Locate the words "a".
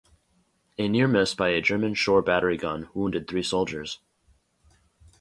0.79-0.87, 1.49-1.61